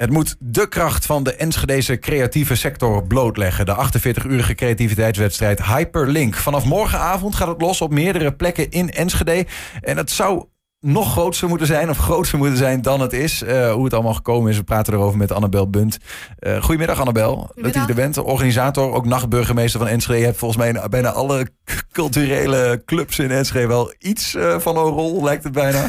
Het 0.00 0.10
moet 0.10 0.36
de 0.38 0.68
kracht 0.68 1.06
van 1.06 1.22
de 1.22 1.34
Enschedese 1.34 1.98
creatieve 1.98 2.54
sector 2.54 3.06
blootleggen. 3.06 3.66
De 3.66 3.76
48-urige 3.76 4.54
creativiteitswedstrijd 4.54 5.64
Hyperlink. 5.64 6.34
Vanaf 6.34 6.64
morgenavond 6.64 7.34
gaat 7.34 7.48
het 7.48 7.60
los 7.60 7.80
op 7.80 7.90
meerdere 7.90 8.32
plekken 8.34 8.70
in 8.70 8.90
Enschede. 8.90 9.46
En 9.80 9.96
het 9.96 10.10
zou 10.10 10.44
nog 10.80 11.12
groter 11.12 11.48
moeten 11.48 11.66
zijn 11.66 11.90
of 11.90 11.98
groter 11.98 12.38
moeten 12.38 12.56
zijn 12.56 12.82
dan 12.82 13.00
het 13.00 13.12
is. 13.12 13.42
Uh, 13.42 13.72
hoe 13.72 13.84
het 13.84 13.94
allemaal 13.94 14.14
gekomen 14.14 14.50
is, 14.50 14.56
we 14.56 14.64
praten 14.64 14.94
erover 14.94 15.18
met 15.18 15.32
Annabel 15.32 15.70
Bunt. 15.70 15.98
Uh, 16.40 16.62
goedemiddag 16.62 17.00
Annabel, 17.00 17.36
goedemiddag. 17.36 17.72
dat 17.72 17.82
je 17.82 17.88
er 17.88 18.00
bent. 18.00 18.18
Organisator, 18.18 18.92
ook 18.92 19.06
nachtburgemeester 19.06 19.80
van 19.80 19.88
Enschede. 19.88 20.18
Je 20.18 20.24
hebt 20.24 20.38
volgens 20.38 20.60
mij 20.60 20.68
in 20.68 20.90
bijna 20.90 21.10
alle 21.10 21.48
culturele 21.92 22.82
clubs 22.84 23.18
in 23.18 23.30
Enschede 23.30 23.66
wel 23.66 23.94
iets 23.98 24.34
uh, 24.34 24.58
van 24.58 24.76
een 24.76 24.82
rol, 24.82 25.22
lijkt 25.24 25.44
het 25.44 25.52
bijna. 25.52 25.88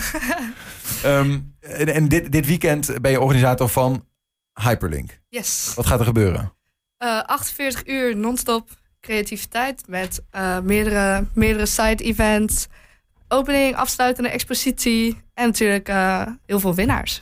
um, 1.06 1.56
en, 1.60 1.88
en 1.88 2.08
dit, 2.08 2.32
dit 2.32 2.46
weekend 2.46 3.02
ben 3.02 3.12
je 3.12 3.22
organisator 3.22 3.70
van 3.70 4.06
Hyperlink. 4.54 5.20
Yes. 5.30 5.72
Wat 5.76 5.86
gaat 5.86 6.00
er 6.00 6.06
gebeuren? 6.06 6.54
Uh, 7.04 7.22
48 7.22 7.88
uur 7.88 8.18
non-stop 8.18 8.70
creativiteit 9.02 9.84
met 9.88 10.24
meerdere, 10.64 11.26
meerdere 11.34 11.66
side-events, 11.66 12.68
opening, 13.32 13.76
afsluitende 13.76 14.30
expositie 14.30 15.18
en 15.34 15.46
natuurlijk 15.46 15.90
uh, 15.90 16.22
heel 16.46 16.60
veel 16.60 16.76
winnaars. 16.76 17.22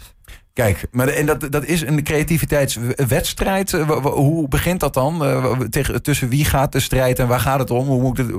Kijk, 0.54 0.88
maar 0.92 1.08
en 1.08 1.26
dat, 1.26 1.52
dat 1.52 1.66
is 1.66 1.82
een 1.82 2.04
creativiteitswedstrijd. 2.04 3.72
Hoe 4.02 4.48
begint 4.48 4.80
dat 4.80 4.94
dan? 4.94 5.24
Tegen, 5.70 6.04
tussen 6.04 6.30
wie 6.30 6.46
gaat 6.46 6.72
de 6.72 6.80
strijd 6.80 7.20
en 7.20 7.28
waar 7.28 7.40
gaat 7.40 7.60
het 7.60 7.72
om? 7.72 7.88
Hoe, 7.88 8.02
moet 8.02 8.18
het, 8.18 8.32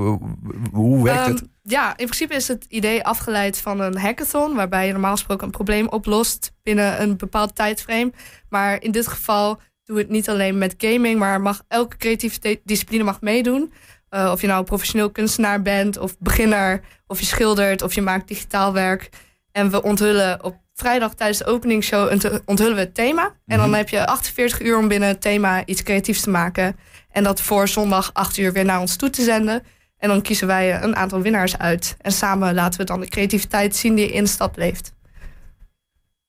hoe 0.73 1.05
werkt 1.05 1.27
het? 1.27 1.41
Um, 1.41 1.49
ja, 1.63 1.89
in 1.89 2.05
principe 2.05 2.35
is 2.35 2.49
het 2.49 2.65
idee 2.69 3.05
afgeleid 3.05 3.59
van 3.59 3.81
een 3.81 3.99
hackathon, 3.99 4.55
waarbij 4.55 4.87
je 4.87 4.93
normaal 4.93 5.13
gesproken 5.13 5.45
een 5.45 5.53
probleem 5.53 5.89
oplost 5.89 6.53
binnen 6.63 7.03
een 7.03 7.17
bepaald 7.17 7.55
tijdframe. 7.55 8.13
Maar 8.49 8.83
in 8.83 8.91
dit 8.91 9.07
geval 9.07 9.61
doen 9.85 9.97
we 9.97 10.03
het 10.03 10.11
niet 10.11 10.29
alleen 10.29 10.59
met 10.59 10.75
gaming, 10.79 11.19
maar 11.19 11.41
mag 11.41 11.63
elke 11.69 11.97
creatieve 11.97 12.61
discipline 12.65 13.05
mag 13.05 13.21
meedoen. 13.21 13.73
Uh, 14.11 14.31
of 14.33 14.41
je 14.41 14.47
nou 14.47 14.65
professioneel 14.65 15.11
kunstenaar 15.11 15.63
bent, 15.63 15.99
of 15.99 16.19
beginner, 16.19 16.81
of 17.07 17.21
je 17.21 17.27
schildert, 17.27 17.83
of 17.83 17.95
je 17.95 18.03
maakt 18.03 18.29
digitaal 18.29 18.73
werk. 18.73 19.09
En 19.53 19.71
we 19.71 19.83
onthullen 19.83 20.45
op 20.45 20.57
vrijdag 20.75 21.15
tijdens 21.15 21.39
de 21.39 21.45
openingsshow 21.45 22.11
onthullen 22.45 22.75
we 22.75 22.81
het 22.81 22.95
thema. 22.95 23.23
Mm 23.23 23.29
-hmm. 23.29 23.43
En 23.47 23.59
dan 23.59 23.75
heb 23.75 23.89
je 23.89 24.07
48 24.07 24.61
uur 24.61 24.79
om 24.79 24.89
binnen 24.89 25.09
het 25.09 25.21
thema 25.21 25.67
iets 25.67 25.83
creatiefs 25.83 26.21
te 26.21 26.31
maken. 26.31 26.77
En 27.11 27.23
dat 27.23 27.41
voor 27.41 27.69
zondag 27.69 28.11
8 28.13 28.39
uur 28.39 28.53
weer 28.53 28.65
naar 28.65 28.81
ons 28.81 28.97
toe 28.97 29.11
te 29.11 29.23
zenden. 29.23 29.63
En 29.99 30.09
dan 30.09 30.23
kiezen 30.23 30.47
wij 30.47 30.83
een 30.83 30.97
aantal 30.97 31.21
winnaars 31.21 31.59
uit. 31.59 31.97
En 32.01 32.13
samen 32.13 32.55
laten 32.55 32.81
we 32.81 32.87
dan 32.87 33.01
de 33.01 33.09
creativiteit 33.09 33.77
zien 33.77 33.95
die 33.95 34.13
in 34.13 34.25
de 34.25 34.31
stad 34.31 34.57
leeft. 34.57 34.95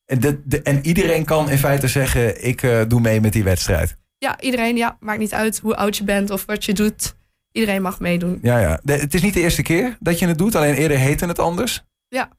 En, 0.05 0.19
de, 0.19 0.41
de, 0.43 0.61
en 0.61 0.85
iedereen 0.85 1.25
kan 1.25 1.49
in 1.49 1.57
feite 1.57 1.87
zeggen: 1.87 2.45
ik 2.45 2.61
uh, 2.61 2.81
doe 2.87 3.01
mee 3.01 3.21
met 3.21 3.33
die 3.33 3.43
wedstrijd. 3.43 3.95
Ja, 4.17 4.39
iedereen. 4.39 4.77
Ja, 4.77 4.97
maakt 4.99 5.19
niet 5.19 5.33
uit 5.33 5.59
hoe 5.59 5.75
oud 5.75 5.97
je 5.97 6.03
bent 6.03 6.29
of 6.29 6.45
wat 6.45 6.65
je 6.65 6.73
doet. 6.73 7.15
Iedereen 7.51 7.81
mag 7.81 7.99
meedoen. 7.99 8.39
Ja, 8.41 8.59
ja. 8.59 8.79
De, 8.83 8.93
het 8.93 9.13
is 9.13 9.21
niet 9.21 9.33
de 9.33 9.39
eerste 9.39 9.61
keer 9.61 9.97
dat 9.99 10.19
je 10.19 10.27
het 10.27 10.37
doet, 10.37 10.55
alleen 10.55 10.75
eerder 10.75 10.97
heette 10.97 11.25
het 11.25 11.39
anders. 11.39 11.83
Ja, 12.07 12.29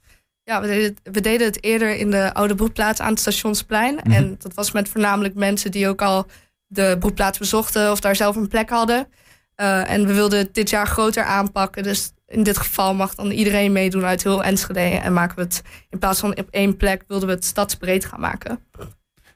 ja 0.45 0.61
we, 0.61 0.67
deden 0.67 0.85
het, 0.85 1.15
we 1.15 1.21
deden 1.21 1.47
het 1.47 1.65
eerder 1.65 1.97
in 1.97 2.11
de 2.11 2.35
oude 2.35 2.55
broedplaats 2.55 3.01
aan 3.01 3.11
het 3.11 3.21
stationsplein. 3.21 3.95
Mm 3.95 4.01
-hmm. 4.03 4.13
En 4.13 4.37
dat 4.39 4.55
was 4.55 4.73
met 4.73 4.89
voornamelijk 4.89 5.35
mensen 5.35 5.71
die 5.71 5.89
ook 5.89 6.03
al 6.03 6.27
de 6.67 6.97
broedplaats 6.99 7.39
bezochten 7.39 7.91
of 7.91 8.01
daar 8.01 8.17
zelf 8.17 8.37
een 8.37 8.49
plek 8.49 8.71
hadden. 8.71 9.09
Uh, 9.57 9.91
en 9.91 10.07
we 10.07 10.15
wilden 10.15 10.39
het 10.39 10.55
dit 10.55 10.71
jaar 10.71 10.87
groter 10.87 11.25
aanpakken. 11.25 11.83
Dus 11.83 12.13
in 12.27 12.43
dit 12.43 12.59
geval 12.59 12.95
mag 12.95 13.15
dan 13.15 13.31
iedereen 13.31 13.73
meedoen 13.73 14.05
uit 14.05 14.23
heel 14.23 14.45
Enschede. 14.45 14.81
En 14.81 15.13
maken 15.13 15.37
we 15.37 15.43
het 15.43 15.63
in 15.91 15.99
plaats 15.99 16.21
van 16.21 16.39
op 16.39 16.49
één 16.51 16.77
plek 16.77 17.05
wilden 17.07 17.29
we 17.29 17.35
het 17.35 17.45
stadsbreed 17.45 18.05
gaan 18.05 18.21
maken. 18.21 18.59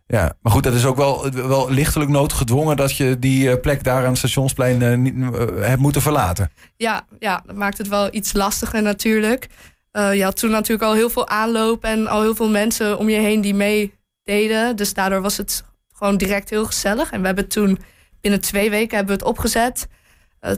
Ja, 0.09 0.33
maar 0.43 0.53
goed, 0.53 0.63
dat 0.63 0.75
is 0.75 0.85
ook 0.85 0.97
wel, 0.97 1.31
wel 1.31 1.71
lichtelijk 1.71 2.11
noodgedwongen 2.11 2.77
dat 2.77 2.97
je 2.97 3.19
die 3.19 3.59
plek 3.59 3.85
daar 3.85 4.03
aan 4.03 4.09
het 4.09 4.19
stationsplein 4.19 4.83
uh, 4.83 4.97
niet, 4.97 5.15
uh, 5.15 5.31
hebt 5.61 5.81
moeten 5.81 6.03
verlaten. 6.03 6.51
Ja, 6.77 7.07
ja, 7.19 7.43
dat 7.47 7.57
maakt 7.57 7.79
het 7.79 7.89
wel 7.89 8.09
iets 8.15 8.33
lastiger 8.33 8.83
natuurlijk. 8.83 9.47
Uh, 9.93 10.15
je 10.15 10.23
had 10.23 10.37
toen 10.37 10.51
natuurlijk 10.51 10.89
al 10.89 10.95
heel 10.95 11.11
veel 11.11 11.29
aanloop 11.29 11.85
en 11.85 12.07
al 12.07 12.21
heel 12.21 12.35
veel 12.35 12.51
mensen 12.51 12.99
om 12.99 13.09
je 13.09 13.19
heen 13.19 13.41
die 13.41 13.55
meededen. 13.55 14.77
Dus 14.77 14.95
daardoor 14.95 15.23
was 15.23 15.37
het 15.37 15.65
gewoon 15.93 16.17
direct 16.17 16.51
heel 16.51 16.65
gezellig. 16.65 17.11
En 17.11 17.21
we 17.21 17.27
hebben 17.27 17.49
toen 17.49 17.79
binnen 18.21 18.41
twee 18.41 18.71
weken 18.71 18.97
hebben 18.97 19.17
we 19.17 19.23
het 19.23 19.31
opgezet. 19.31 19.89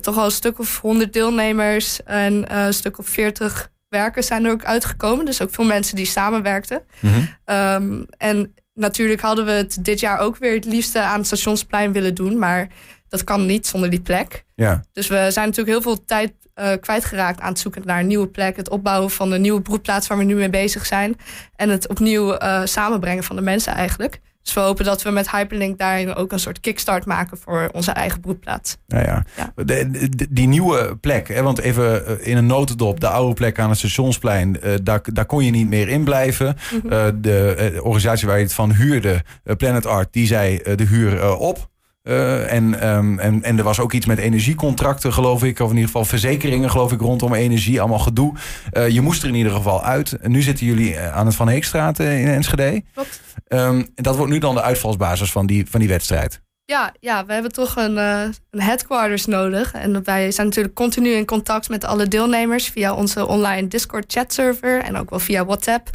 Toch 0.00 0.16
al 0.18 0.24
een 0.24 0.30
stuk 0.30 0.58
of 0.58 0.80
100 0.80 1.12
deelnemers 1.12 2.02
en 2.02 2.56
een 2.56 2.74
stuk 2.74 2.98
of 2.98 3.06
40 3.06 3.70
werkers 3.88 4.26
zijn 4.26 4.44
er 4.44 4.50
ook 4.50 4.64
uitgekomen. 4.64 5.24
Dus 5.24 5.42
ook 5.42 5.54
veel 5.54 5.64
mensen 5.64 5.96
die 5.96 6.06
samenwerkten. 6.06 6.82
Mm 7.00 7.10
-hmm. 7.12 7.54
um, 7.54 8.06
en 8.16 8.54
natuurlijk 8.78 9.20
hadden 9.20 9.44
we 9.44 9.50
het 9.50 9.78
dit 9.80 10.00
jaar 10.00 10.18
ook 10.18 10.36
weer 10.36 10.54
het 10.54 10.64
liefste 10.64 11.00
aan 11.00 11.18
het 11.18 11.26
stationsplein 11.26 11.92
willen 11.92 12.14
doen. 12.14 12.38
Maar 12.38 12.68
dat 13.08 13.24
kan 13.24 13.46
niet 13.46 13.66
zonder 13.66 13.90
die 13.90 14.00
plek. 14.00 14.44
Ja. 14.54 14.84
Dus 14.92 15.08
we 15.08 15.26
zijn 15.30 15.46
natuurlijk 15.46 15.68
heel 15.68 15.94
veel 15.94 16.04
tijd 16.04 16.32
uh, 16.54 16.70
kwijtgeraakt 16.80 17.40
aan 17.40 17.48
het 17.48 17.58
zoeken 17.58 17.82
naar 17.84 18.00
een 18.00 18.06
nieuwe 18.06 18.28
plek. 18.28 18.56
Het 18.56 18.70
opbouwen 18.70 19.10
van 19.10 19.32
een 19.32 19.40
nieuwe 19.40 19.62
broedplaats 19.62 20.06
waar 20.06 20.18
we 20.18 20.24
nu 20.24 20.34
mee 20.34 20.50
bezig 20.50 20.86
zijn. 20.86 21.16
En 21.56 21.68
het 21.68 21.88
opnieuw 21.88 22.32
uh, 22.32 22.60
samenbrengen 22.64 23.24
van 23.24 23.36
de 23.36 23.42
mensen 23.42 23.72
eigenlijk. 23.72 24.20
Dus 24.48 24.56
we 24.56 24.62
hopen 24.62 24.84
dat 24.84 25.02
we 25.02 25.10
met 25.10 25.30
Hyperlink 25.30 25.78
daarin 25.78 26.14
ook 26.14 26.32
een 26.32 26.38
soort 26.38 26.60
kickstart 26.60 27.04
maken 27.04 27.38
voor 27.38 27.68
onze 27.72 27.90
eigen 27.90 28.20
broedplaats. 28.20 28.76
Ja, 28.86 29.00
ja. 29.00 29.24
Ja. 29.36 29.52
De, 29.64 30.08
de- 30.10 30.26
die 30.30 30.46
nieuwe 30.48 30.96
plek, 31.00 31.28
hè, 31.28 31.42
want 31.42 31.58
even 31.58 32.06
eh, 32.06 32.26
in 32.26 32.36
een 32.36 32.46
notendop, 32.46 33.00
de 33.00 33.08
oude 33.08 33.34
plek 33.34 33.58
aan 33.58 33.68
het 33.68 33.78
stationsplein, 33.78 34.60
eh, 34.60 34.72
daar, 34.82 35.00
daar 35.12 35.26
kon 35.26 35.44
je 35.44 35.50
niet 35.50 35.68
meer 35.68 35.88
in 35.88 36.04
blijven. 36.04 36.56
Mhm. 36.82 36.92
Eh, 36.92 37.06
de 37.14 37.72
organisatie 37.82 38.26
waar 38.26 38.36
je 38.36 38.42
het 38.44 38.52
van 38.54 38.72
huurde, 38.72 39.22
Planet 39.56 39.86
Art, 39.86 40.12
die 40.12 40.26
zei 40.26 40.56
de 40.76 40.84
huur 40.84 41.36
op. 41.36 41.68
Eh, 42.08 42.52
en, 42.52 42.80
ehm, 42.80 43.18
en, 43.18 43.42
en 43.42 43.58
er 43.58 43.64
was 43.64 43.80
ook 43.80 43.92
iets 43.92 44.06
met 44.06 44.18
energiecontracten, 44.18 45.12
geloof 45.12 45.44
ik. 45.44 45.60
Of 45.60 45.68
in 45.68 45.74
ieder 45.74 45.90
geval 45.90 46.04
verzekeringen, 46.04 46.70
geloof 46.70 46.92
ik, 46.92 47.00
rondom 47.00 47.34
energie. 47.34 47.80
Allemaal 47.80 47.98
gedoe. 47.98 48.34
Eh, 48.70 48.88
je 48.88 49.00
moest 49.00 49.22
er 49.22 49.28
in 49.28 49.34
ieder 49.34 49.52
geval 49.52 49.84
uit. 49.84 50.12
En 50.12 50.30
nu 50.30 50.42
zitten 50.42 50.66
jullie 50.66 50.94
eh, 50.96 51.16
aan 51.16 51.26
het 51.26 51.34
Van 51.34 51.48
Heekstraat 51.48 51.98
in 51.98 52.28
Enschede. 52.28 52.82
Klopt. 52.94 53.20
Ehm, 53.46 53.82
dat 53.94 54.16
wordt 54.16 54.32
nu 54.32 54.38
dan 54.38 54.54
de 54.54 54.62
uitvalsbasis 54.62 55.32
van 55.32 55.46
die, 55.46 55.66
van 55.70 55.80
die 55.80 55.88
wedstrijd. 55.88 56.40
Ja, 56.70 56.94
ja, 57.00 57.26
we 57.26 57.32
hebben 57.32 57.52
toch 57.52 57.76
een, 57.76 57.98
eh, 57.98 58.22
een 58.50 58.60
headquarters 58.60 59.26
nodig. 59.26 59.72
En 59.72 60.04
wij 60.04 60.30
zijn 60.30 60.46
natuurlijk 60.46 60.74
continu 60.74 61.10
in 61.10 61.24
contact 61.24 61.68
met 61.68 61.84
alle 61.84 62.08
deelnemers 62.08 62.68
via 62.68 62.94
onze 62.94 63.26
online 63.26 63.68
Discord 63.68 64.12
chatserver 64.12 64.82
en 64.82 64.96
ook 64.96 65.10
wel 65.10 65.18
via 65.18 65.44
WhatsApp. 65.44 65.90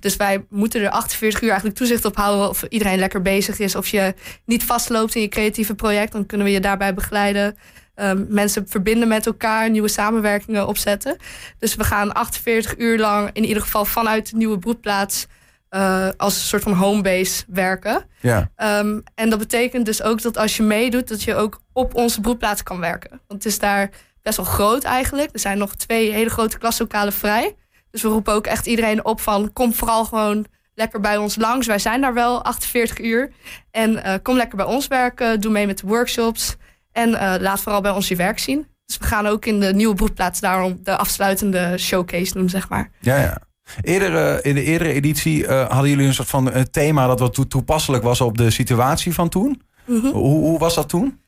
Dus 0.00 0.16
wij 0.16 0.44
moeten 0.50 0.80
er 0.80 0.90
48 0.90 1.40
uur 1.40 1.48
eigenlijk 1.48 1.78
toezicht 1.78 2.04
op 2.04 2.16
houden 2.16 2.48
of 2.48 2.62
iedereen 2.62 2.98
lekker 2.98 3.22
bezig 3.22 3.58
is. 3.58 3.74
Of 3.74 3.88
je 3.88 4.14
niet 4.44 4.64
vastloopt 4.64 5.14
in 5.14 5.20
je 5.20 5.28
creatieve 5.28 5.74
project, 5.74 6.12
dan 6.12 6.26
kunnen 6.26 6.46
we 6.46 6.52
je 6.52 6.60
daarbij 6.60 6.94
begeleiden. 6.94 7.56
Um, 7.96 8.26
mensen 8.28 8.68
verbinden 8.68 9.08
met 9.08 9.26
elkaar, 9.26 9.70
nieuwe 9.70 9.88
samenwerkingen 9.88 10.66
opzetten. 10.66 11.16
Dus 11.58 11.74
we 11.74 11.84
gaan 11.84 12.12
48 12.12 12.78
uur 12.78 12.98
lang 12.98 13.30
in 13.32 13.44
ieder 13.44 13.62
geval 13.62 13.84
vanuit 13.84 14.30
de 14.30 14.36
nieuwe 14.36 14.58
broedplaats 14.58 15.26
uh, 15.70 16.08
als 16.16 16.34
een 16.34 16.40
soort 16.40 16.62
van 16.62 16.72
homebase 16.72 17.44
werken. 17.48 18.04
Ja. 18.20 18.50
Um, 18.56 19.02
en 19.14 19.30
dat 19.30 19.38
betekent 19.38 19.86
dus 19.86 20.02
ook 20.02 20.22
dat 20.22 20.36
als 20.36 20.56
je 20.56 20.62
meedoet, 20.62 21.08
dat 21.08 21.22
je 21.22 21.34
ook 21.34 21.60
op 21.72 21.94
onze 21.94 22.20
broedplaats 22.20 22.62
kan 22.62 22.80
werken. 22.80 23.10
Want 23.10 23.42
het 23.42 23.52
is 23.52 23.58
daar 23.58 23.90
best 24.22 24.36
wel 24.36 24.46
groot 24.46 24.84
eigenlijk. 24.84 25.30
Er 25.32 25.40
zijn 25.40 25.58
nog 25.58 25.74
twee 25.74 26.12
hele 26.12 26.30
grote 26.30 26.58
klaslokalen 26.58 27.12
vrij. 27.12 27.56
Dus 27.90 28.02
we 28.02 28.08
roepen 28.08 28.34
ook 28.34 28.46
echt 28.46 28.66
iedereen 28.66 29.04
op 29.04 29.20
van 29.20 29.52
kom 29.52 29.74
vooral 29.74 30.04
gewoon 30.04 30.46
lekker 30.74 31.00
bij 31.00 31.16
ons 31.16 31.36
langs. 31.36 31.66
Wij 31.66 31.78
zijn 31.78 32.00
daar 32.00 32.14
wel 32.14 32.44
48 32.44 33.00
uur. 33.00 33.32
En 33.70 33.92
uh, 33.92 34.14
kom 34.22 34.36
lekker 34.36 34.56
bij 34.56 34.66
ons 34.66 34.86
werken. 34.86 35.40
Doe 35.40 35.52
mee 35.52 35.66
met 35.66 35.78
de 35.78 35.86
workshops. 35.86 36.56
En 36.92 37.08
uh, 37.08 37.34
laat 37.40 37.60
vooral 37.60 37.80
bij 37.80 37.90
ons 37.90 38.08
je 38.08 38.16
werk 38.16 38.38
zien. 38.38 38.66
Dus 38.86 38.98
we 38.98 39.04
gaan 39.04 39.26
ook 39.26 39.46
in 39.46 39.60
de 39.60 39.74
nieuwe 39.74 39.94
broedplaats 39.94 40.40
daarom 40.40 40.78
de 40.82 40.96
afsluitende 40.96 41.78
showcase 41.78 42.32
doen, 42.32 42.48
zeg 42.48 42.68
maar. 42.68 42.90
Ja, 43.00 43.20
ja. 43.20 43.38
Eerder, 43.82 44.44
in 44.44 44.54
de 44.54 44.62
eerdere 44.62 44.92
editie 44.92 45.42
uh, 45.42 45.68
hadden 45.68 45.90
jullie 45.90 46.06
een 46.06 46.14
soort 46.14 46.28
van 46.28 46.48
uh, 46.48 46.60
thema 46.60 47.06
dat 47.06 47.20
wat 47.20 47.34
to 47.34 47.46
toepasselijk 47.46 48.02
was 48.02 48.20
op 48.20 48.38
de 48.38 48.50
situatie 48.50 49.14
van 49.14 49.28
toen. 49.28 49.62
Mm 49.86 50.00
-hmm. 50.00 50.12
hoe, 50.12 50.40
hoe, 50.40 50.58
was 50.58 50.74
dat 50.74 50.88
toen? 50.88 51.20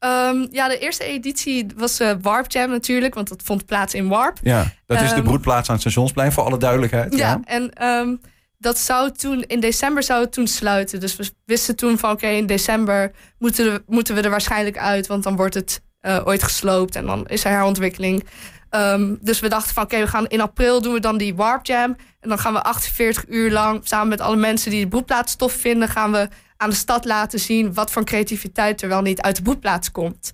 Um, 0.00 0.48
ja, 0.50 0.68
de 0.68 0.78
eerste 0.78 1.04
editie 1.04 1.66
was 1.76 2.00
Warp 2.20 2.50
Jam 2.50 2.70
natuurlijk, 2.70 3.14
want 3.14 3.28
dat 3.28 3.42
vond 3.44 3.66
plaats 3.66 3.94
in 3.94 4.08
Warp. 4.08 4.38
Ja, 4.42 4.72
dat 4.86 5.00
is 5.00 5.10
Um, 5.10 5.16
de 5.16 5.22
broedplaats 5.22 5.68
aan 5.68 5.74
het 5.74 5.82
stationsplein, 5.82 6.32
voor 6.32 6.44
alle 6.44 6.58
duidelijkheid. 6.58 7.16
Ja, 7.16 7.40
en 7.44 7.86
um, 7.86 8.20
dat 8.58 8.78
zou 8.78 9.10
toen, 9.10 9.42
in 9.42 9.60
december 9.60 10.02
zou 10.02 10.20
het 10.20 10.32
toen 10.32 10.46
sluiten. 10.46 11.00
Dus 11.00 11.16
we 11.16 11.30
wisten 11.44 11.76
toen 11.76 11.98
van 11.98 12.10
oké, 12.10 12.24
okay, 12.24 12.36
in 12.36 12.46
december 12.46 13.12
moeten, 13.38 13.72
we, 13.72 13.82
moeten 13.86 14.14
we 14.14 14.20
er 14.20 14.30
waarschijnlijk 14.30 14.78
uit, 14.78 15.06
want 15.06 15.22
dan 15.22 15.36
wordt 15.36 15.54
het 15.54 15.82
ooit 16.24 16.42
gesloopt 16.42 16.96
en 16.96 17.06
dan 17.06 17.26
is 17.26 17.44
er 17.44 17.50
herontwikkeling. 17.50 18.24
Um, 18.74 19.18
dus 19.20 19.40
we 19.40 19.48
dachten 19.48 19.74
van 19.74 19.82
oké, 19.82 19.98
we 19.98 20.06
gaan 20.06 20.26
in 20.26 20.40
april 20.40 20.82
doen 20.82 20.92
we 20.92 21.00
dan 21.00 21.18
die 21.18 21.34
Warp 21.34 21.66
Jam. 21.66 21.96
En 22.20 22.28
dan 22.28 22.38
gaan 22.38 22.52
we 22.52 22.62
48 22.62 23.24
uur 23.28 23.50
lang 23.50 23.80
samen 23.86 24.08
met 24.08 24.20
alle 24.20 24.36
mensen 24.36 24.70
die 24.70 24.82
de 24.82 24.88
broedplaats 24.88 25.36
tof 25.36 25.52
vinden, 25.52 25.88
gaan 25.88 26.12
we 26.12 26.28
aan 26.56 26.70
de 26.70 26.76
stad 26.76 27.04
laten 27.04 27.40
zien 27.40 27.74
wat 27.74 27.90
voor 27.90 28.04
creativiteit 28.04 28.82
er 28.82 28.88
wel 28.88 29.02
niet 29.02 29.20
uit 29.20 29.36
de 29.36 29.42
broedplaats 29.42 29.90
komt. 29.90 30.30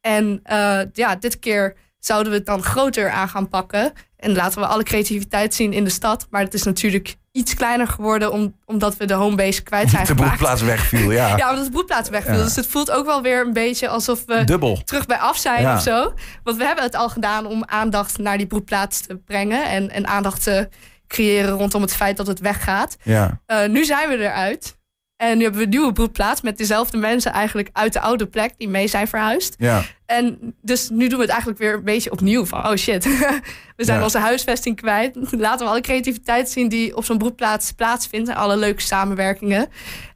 En 0.00 0.40
uh, 0.50 0.80
ja, 0.92 1.16
dit 1.16 1.38
keer 1.38 1.76
zouden 1.98 2.32
we 2.32 2.38
het 2.38 2.46
dan 2.46 2.62
groter 2.62 3.10
aan 3.10 3.28
gaan 3.28 3.48
pakken. 3.48 3.92
En 4.16 4.34
laten 4.34 4.60
we 4.60 4.66
alle 4.66 4.82
creativiteit 4.82 5.54
zien 5.54 5.72
in 5.72 5.84
de 5.84 5.90
stad. 5.90 6.26
Maar 6.30 6.42
het 6.42 6.54
is 6.54 6.62
natuurlijk 6.62 7.16
iets 7.32 7.54
kleiner 7.54 7.86
geworden 7.86 8.32
om, 8.32 8.56
omdat 8.64 8.96
we 8.96 9.04
de 9.04 9.14
homebase 9.14 9.62
kwijt 9.62 9.90
zijn 9.90 10.06
de 10.06 10.14
broedplaats 10.14 10.62
wegviel, 10.62 11.10
ja. 11.10 11.36
Ja, 11.36 11.50
omdat 11.50 11.64
de 11.64 11.70
broedplaats 11.70 12.08
wegviel. 12.08 12.36
Ja. 12.36 12.42
Dus 12.42 12.56
het 12.56 12.66
voelt 12.66 12.90
ook 12.90 13.06
wel 13.06 13.22
weer 13.22 13.46
een 13.46 13.52
beetje 13.52 13.88
alsof 13.88 14.24
we 14.26 14.44
Dubbel. 14.44 14.82
terug 14.84 15.06
bij 15.06 15.16
af 15.18 15.36
zijn 15.36 15.62
Ja. 15.62 15.74
of 15.74 15.82
zo. 15.82 16.14
Want 16.44 16.56
we 16.56 16.64
hebben 16.64 16.84
het 16.84 16.94
al 16.94 17.08
gedaan 17.08 17.46
om 17.46 17.64
aandacht 17.66 18.18
naar 18.18 18.38
die 18.38 18.46
broedplaats 18.46 19.00
te 19.00 19.16
brengen. 19.16 19.64
En, 19.70 19.90
en 19.90 20.06
aandacht 20.06 20.42
te 20.42 20.68
creëren 21.06 21.50
rondom 21.50 21.82
het 21.82 21.94
feit 21.94 22.16
dat 22.16 22.26
het 22.26 22.40
weggaat. 22.40 22.96
Ja. 23.02 23.40
Eh, 23.46 23.68
nu 23.68 23.84
zijn 23.84 24.08
we 24.08 24.16
eruit. 24.18 24.76
En 25.22 25.36
nu 25.36 25.42
hebben 25.42 25.60
we 25.60 25.66
een 25.66 25.72
nieuwe 25.72 25.92
broedplaats 25.92 26.40
met 26.40 26.58
dezelfde 26.58 26.96
mensen 26.96 27.32
eigenlijk 27.32 27.68
uit 27.72 27.92
de 27.92 28.00
oude 28.00 28.26
plek 28.26 28.52
die 28.58 28.68
mee 28.68 28.88
zijn 28.88 29.08
verhuisd. 29.08 29.54
Ja. 29.58 29.82
En 30.06 30.54
dus 30.62 30.88
nu 30.88 31.06
doen 31.08 31.16
we 31.16 31.22
het 31.22 31.30
eigenlijk 31.30 31.60
weer 31.60 31.74
een 31.74 31.84
beetje 31.84 32.10
opnieuw. 32.10 32.46
Van, 32.46 32.66
oh 32.68 32.74
shit, 32.76 33.04
we 33.76 33.84
zijn 33.84 33.98
Ja. 33.98 34.04
onze 34.04 34.18
huisvesting 34.18 34.76
kwijt. 34.76 35.16
Laten 35.30 35.66
we 35.66 35.72
alle 35.72 35.80
creativiteit 35.80 36.50
zien 36.50 36.68
die 36.68 36.96
op 36.96 37.04
zo'n 37.04 37.18
broedplaats 37.18 37.72
plaatsvindt. 37.72 38.28
En 38.28 38.34
alle 38.36 38.56
leuke 38.56 38.82
samenwerkingen. 38.82 39.68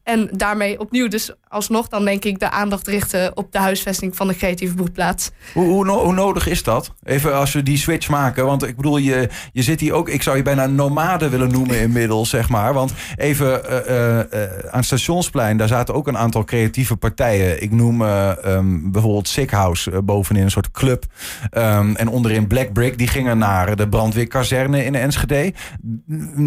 En 0.06 0.28
daarmee 0.32 0.80
opnieuw 0.80 1.08
dus 1.08 1.32
alsnog 1.48 1.88
dan 1.88 2.04
denk 2.04 2.24
ik 2.24 2.38
de 2.38 2.50
aandacht 2.50 2.86
richten 2.86 3.36
op 3.36 3.52
de 3.52 3.58
huisvesting 3.58 4.16
van 4.16 4.28
de 4.28 4.36
creatieve 4.36 4.74
broedplaats. 4.74 5.30
Hoe, 5.52 5.64
hoe, 5.64 5.90
hoe 5.90 6.12
nodig 6.12 6.48
is 6.48 6.62
dat? 6.62 6.94
Even 7.04 7.34
als 7.34 7.52
we 7.52 7.62
die 7.62 7.76
switch 7.76 8.08
maken. 8.08 8.44
Want 8.44 8.66
ik 8.66 8.76
bedoel, 8.76 8.96
je, 8.96 9.28
je 9.52 9.62
zit 9.62 9.80
hier 9.80 9.92
ook... 9.92 10.08
Ik 10.08 10.22
zou 10.22 10.36
je 10.36 10.42
bijna 10.42 10.66
nomade 10.66 11.28
willen 11.28 11.50
noemen 11.50 11.80
inmiddels, 11.80 12.30
zeg 12.30 12.48
maar. 12.48 12.72
Want 12.72 12.92
even 13.16 13.64
eh, 13.86 14.20
eh, 14.20 14.50
aan 14.70 14.84
Stationsplein... 14.84 15.56
daar 15.56 15.68
zaten 15.68 15.94
ook 15.94 16.08
een 16.08 16.18
aantal 16.18 16.44
creatieve 16.44 16.96
partijen. 16.96 17.62
Ik 17.62 17.70
noem 17.70 18.02
eh, 18.02 18.44
ehm, 18.44 18.90
bijvoorbeeld 18.90 19.28
Sick 19.28 19.50
House 19.50 20.02
bovenin, 20.02 20.42
een 20.42 20.50
soort 20.50 20.70
club. 20.70 21.04
Ehm, 21.50 21.94
en 21.94 22.08
onderin 22.08 22.46
Black 22.46 22.72
Brick. 22.72 22.98
Die 22.98 23.08
gingen 23.08 23.38
naar 23.38 23.76
de 23.76 23.88
brandweerkazerne 23.88 24.84
in 24.84 24.94
Enschede. 24.94 25.52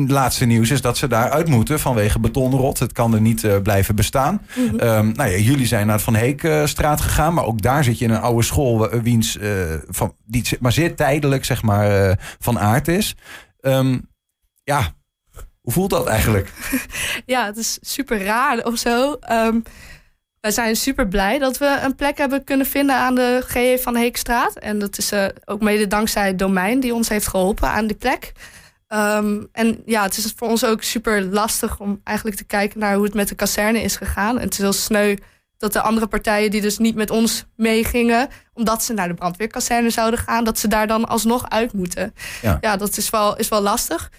Laatste 0.08 0.46
nieuws 0.46 0.72
is 0.72 0.82
dat 0.82 0.98
ze 0.98 1.08
daar 1.08 1.30
uit 1.30 1.48
moeten 1.48 1.80
vanwege 1.80 2.20
betonrot. 2.20 2.80
Het 2.80 2.92
kan 2.92 3.14
er 3.14 3.22
niet 3.22 3.48
blijven 3.64 3.96
bestaan. 3.96 4.42
Ehm, 4.78 5.12
nou 5.12 5.30
ja, 5.30 5.38
jullie 5.38 5.68
zijn 5.68 5.88
naar 5.88 6.00
Van 6.00 6.16
Heekstraat 6.16 7.02
gegaan, 7.02 7.34
maar 7.34 7.46
ook 7.46 7.62
daar 7.62 7.84
zit 7.84 8.00
je 8.00 8.06
in 8.06 8.12
een 8.12 8.22
oude 8.22 8.44
school 8.44 8.90
eh, 8.90 9.00
wiens 9.02 9.38
eh, 9.38 9.52
van, 9.88 10.16
die 10.26 10.58
maar 10.60 10.72
zeer 10.72 10.96
tijdelijk 10.96 11.46
zeg 11.46 11.62
maar 11.62 12.10
eh, 12.10 12.16
van 12.40 12.60
aard 12.60 12.88
is. 12.88 13.16
Ehm, 13.62 13.98
ja, 14.64 14.94
hoe 15.62 15.74
voelt 15.74 15.90
dat 15.90 16.08
eigenlijk? 16.08 16.52
Ja, 17.26 17.46
het 17.46 17.58
is 17.58 17.78
super 17.82 18.24
raar 18.24 18.66
of 18.66 18.78
zo. 18.78 19.14
Ehm, 19.14 19.60
wij 20.42 20.52
zijn 20.52 20.76
super 20.76 21.08
blij 21.08 21.40
dat 21.40 21.58
we 21.58 21.80
een 21.84 21.96
plek 21.96 22.18
hebben 22.18 22.44
kunnen 22.44 22.66
vinden 22.66 22.96
aan 22.96 23.16
de 23.16 23.42
GE 23.46 23.78
van 23.82 23.96
Heekstraat. 23.96 24.56
En 24.56 24.80
dat 24.80 24.98
is 24.98 25.12
eh, 25.12 25.26
ook 25.46 25.62
mede 25.62 25.88
dankzij 25.88 26.28
het 26.28 26.40
domein 26.40 26.80
die 26.80 26.94
ons 26.94 27.10
heeft 27.10 27.28
geholpen 27.28 27.70
aan 27.70 27.88
die 27.88 27.98
plek. 27.98 28.32
Ehm, 28.90 29.44
en 29.52 29.82
ja, 29.86 30.04
het 30.04 30.18
is 30.18 30.34
voor 30.36 30.48
ons 30.48 30.66
ook 30.66 30.84
super 30.84 31.24
lastig 31.24 31.80
om 31.80 32.02
eigenlijk 32.04 32.38
te 32.38 32.44
kijken 32.44 32.80
naar 32.80 32.96
hoe 32.96 33.04
het 33.04 33.14
met 33.14 33.28
de 33.28 33.36
kazerne 33.36 33.82
is 33.82 33.96
gegaan. 33.96 34.38
En 34.38 34.44
het 34.44 34.54
is 34.54 34.60
heel 34.60 34.74
sneu 34.74 35.16
dat 35.58 35.74
de 35.74 35.82
andere 35.82 36.08
partijen 36.08 36.52
die 36.52 36.62
dus 36.62 36.78
niet 36.78 36.96
met 36.96 37.10
ons 37.10 37.46
meegingen, 37.56 38.30
omdat 38.54 38.84
ze 38.84 38.94
naar 38.94 39.08
de 39.08 39.14
brandweerkazerne 39.14 39.90
zouden 39.90 40.20
gaan, 40.20 40.44
dat 40.44 40.60
ze 40.60 40.68
daar 40.68 40.88
dan 40.88 41.08
alsnog 41.08 41.50
uit 41.50 41.74
moeten. 41.74 42.14
Ja. 42.42 42.58
Ja, 42.62 42.78
dat 42.78 42.98
is 42.98 43.10
wel, 43.10 43.38
is 43.38 43.48
wel 43.50 43.62
lastig. 43.62 44.12